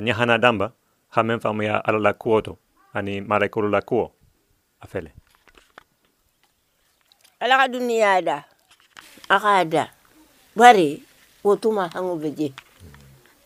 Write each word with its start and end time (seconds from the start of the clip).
nyahana 0.00 0.38
damba 0.38 0.72
hamen 1.08 1.40
famuya 1.40 1.84
ala 1.84 1.98
la 1.98 2.12
kuwo 2.12 2.40
to. 2.42 2.56
Ani 2.94 3.20
malaikolu 3.20 3.68
la 3.68 3.80
kuwo 3.82 4.10
a 4.80 4.86
fele 4.86 5.12
ala 7.40 7.56
ka 7.56 7.68
duniya 7.68 8.22
da. 8.22 8.44
Da. 9.70 9.90
Bari 10.56 11.02
wo 11.44 11.56
tuma 11.56 11.88
hango 11.88 12.16
be 12.16 12.30
je. 12.30 12.52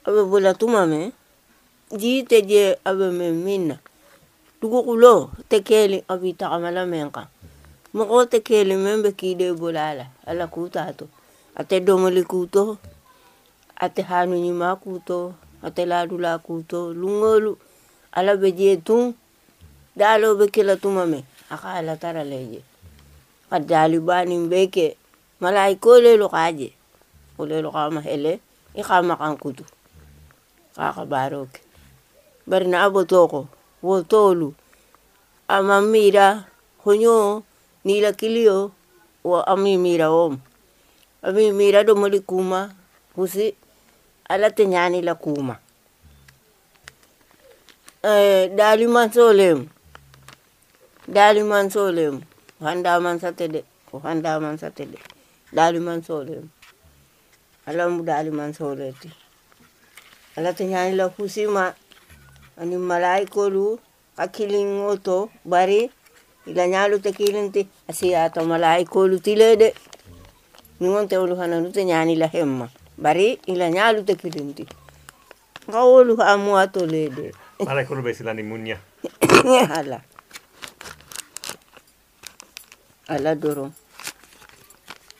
Bula 0.04 0.54
tuma 0.54 0.86
me 0.86 1.12
ji 1.92 2.22
te 2.24 2.42
je 2.42 2.76
abe 2.84 3.12
me 3.12 3.32
minna 3.32 3.78
dugukulo 4.62 5.30
te 5.48 5.60
keli 5.60 6.04
abi 6.08 6.32
takamala 6.32 6.86
men 6.88 7.10
kan 7.10 7.28
te 8.30 8.40
keli 8.40 8.76
men 8.76 9.02
be 9.02 9.12
kide 9.12 9.52
bulala 9.52 10.06
ala. 10.26 10.48
Ate 11.56 11.80
domoli 11.80 12.24
hanu 14.08 15.34
ate 15.64 15.86
ladula 15.88 16.38
kuto 16.38 16.92
lungolu 16.92 17.56
ala 18.12 18.36
be 18.36 18.52
je 18.52 18.76
tun 18.76 19.14
dalo 19.96 20.36
be 20.38 20.46
kila 20.52 20.76
tuma 20.76 21.06
me 21.06 21.24
aka 21.50 21.68
ala 21.80 21.96
tara 21.96 22.24
leje. 22.24 22.60
Kadali 23.50 24.00
bani 24.00 24.48
beke 24.48 24.96
malaiko 25.40 26.00
le 26.02 26.16
lo 26.16 26.28
kaje. 26.28 26.72
Ole 27.38 27.62
lo 27.62 27.70
kama 27.70 28.00
hele 28.00 28.40
i 28.74 28.82
kama 28.82 29.16
kan 29.16 29.36
kutu. 29.36 29.64
Na 30.76 30.94
abo 32.84 33.04
toko 33.04 33.48
wo 33.82 34.02
tolu. 34.02 34.54
Ama 35.48 35.80
mira 35.80 36.44
honyo 36.84 37.42
nila 37.84 38.12
kilio 38.12 38.72
wa 39.24 39.46
ami 39.46 39.78
mira 39.78 40.10
om. 40.10 40.38
Ami 41.22 41.52
mira 41.52 41.84
do 41.84 41.94
moli 41.94 42.20
kuma 42.20 42.74
kusi 43.14 43.54
alate 44.28 44.66
ñani 44.66 45.02
la 45.02 45.14
kuma. 45.14 45.58
Eh, 48.02 48.48
daliman 48.56 49.12
solem 49.12 49.68
daliman 51.08 51.70
solem 51.70 52.20
o 52.60 52.64
handaman 52.66 53.18
satede 53.20 53.64
o 53.92 53.98
handaman 53.98 54.58
satede 54.58 54.98
daliman 55.52 56.02
solem 56.04 56.44
alamu 57.66 58.02
daliman 58.04 58.52
solete 58.52 59.08
alate 60.36 60.64
ñani 60.64 60.96
la 60.96 61.08
kusima. 61.08 61.74
Anin 62.56 62.78
malaikolu 62.80 63.78
hakkilin 64.16 64.98
to 65.02 65.28
bari. 65.44 65.90
Ila 66.46 66.66
ñalute 66.68 67.10
kilinti 67.12 67.66
asiyata 67.88 68.44
malaikolu 68.44 69.18
tilede. 69.18 69.74
Ni 70.80 70.88
wonte 70.88 71.16
wolu 71.18 71.34
hananute 71.36 71.84
ñani 71.84 72.14
la 72.16 72.26
hemma. 72.28 72.68
Bari 72.98 73.38
ila 73.46 73.70
nyalu 73.70 74.02
te 74.04 74.14
kilinti 74.14 74.64
ngawolu 75.68 76.14
amu 76.22 76.58
ato 76.58 76.86
lede 76.86 77.32
malaikolu 77.64 78.02
be 78.02 78.14
silani 78.14 78.42
munya. 78.42 78.78
Ala 79.78 80.00
ala 83.08 83.30
dorom 83.34 83.70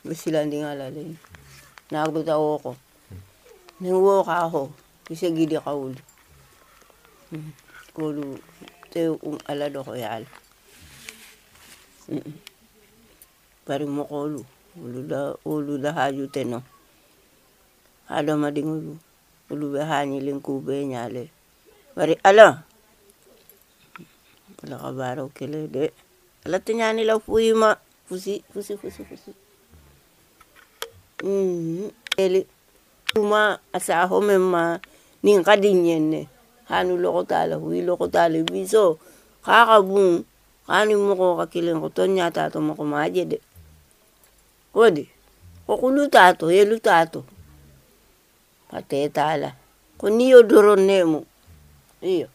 bisilandi 0.05 0.57
ngala 0.61 0.91
le. 0.91 1.17
Naguta 1.93 2.37
woko. 2.41 2.77
Ni 3.81 3.93
woka 3.93 4.49
ho. 4.49 4.73
Kise 5.05 5.31
gidi 5.37 5.61
kawuli 5.61 6.01
kolu 7.95 8.39
te 8.91 9.01
um 9.09 9.39
ala 9.51 9.71
doxo 9.75 9.95
yaala 10.05 10.27
bari 13.67 13.87
moxolu 13.87 14.41
olu 14.83 15.01
da 15.11 15.21
olu 15.47 15.75
da 15.79 15.91
haju 15.99 16.25
teno 16.35 16.59
hadamadiŋolu 18.11 18.93
olu 19.51 19.67
be 19.73 19.81
hañilin 19.91 20.39
k'u 20.45 20.55
be 20.67 20.75
ñale 20.93 21.23
bari 21.97 22.15
ala 22.29 22.47
ala 24.65 24.77
ka 24.83 24.91
baaraw 24.99 25.29
kele 25.37 25.61
de 25.75 25.85
ala 26.45 26.57
te 26.65 26.73
ñani 26.81 27.03
la 27.09 27.15
fuyima 27.25 27.69
fusi 28.09 28.35
fusi 28.53 28.75
fusi 28.81 29.03
fusi. 29.09 29.33
Mm-hmm. 31.25 31.89
Eli 32.23 32.41
tuma 33.13 33.59
asaho 33.77 34.17
men 34.27 34.41
ma 34.53 34.63
nin 35.25 35.41
ka 35.47 35.55
di 35.63 35.71
ñen 35.73 36.05
ne 36.13 36.21
hani 36.69 36.95
logota 37.03 37.47
la 37.51 37.57
huyi 37.63 37.81
logota 37.89 38.29
la 38.33 38.39
biso 38.51 38.99
ka 39.45 39.65
ka 39.69 39.77
bun 39.89 40.25
hani 40.69 40.93
mogo 40.97 41.37
ka 41.41 41.45
kilin 41.53 41.81
ko 41.83 41.89
ton 41.97 42.11
ñatato 42.17 42.57
mogo 42.67 42.85
ma 42.93 43.09
je 43.15 43.23
de 43.31 43.39
kodi 44.75 45.05
ko 45.67 45.73
kulu 45.81 46.03
tato 46.15 46.45
yelu 46.57 46.77
tato. 46.89 47.21
ka 48.75 48.83
teetala 48.83 49.55
ko 49.95 50.11
nemu. 50.75 51.23
Iyo. 52.03 52.27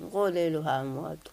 Nkolelo 0.00 0.64
hamu 0.64 1.04
watu. 1.04 1.30